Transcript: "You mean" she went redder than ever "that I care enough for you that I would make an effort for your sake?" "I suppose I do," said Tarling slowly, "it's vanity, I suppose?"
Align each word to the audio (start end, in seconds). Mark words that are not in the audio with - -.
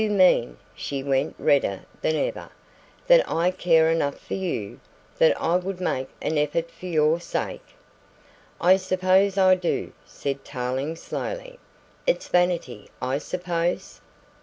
"You 0.01 0.09
mean" 0.09 0.57
she 0.75 1.03
went 1.03 1.35
redder 1.37 1.81
than 2.01 2.15
ever 2.15 2.49
"that 3.05 3.29
I 3.29 3.51
care 3.51 3.91
enough 3.91 4.17
for 4.17 4.33
you 4.33 4.79
that 5.19 5.39
I 5.39 5.57
would 5.57 5.79
make 5.79 6.09
an 6.23 6.39
effort 6.39 6.71
for 6.71 6.87
your 6.87 7.19
sake?" 7.19 7.61
"I 8.59 8.77
suppose 8.77 9.37
I 9.37 9.53
do," 9.53 9.93
said 10.03 10.43
Tarling 10.43 10.95
slowly, 10.95 11.59
"it's 12.07 12.29
vanity, 12.29 12.89
I 12.99 13.19
suppose?" 13.19 14.01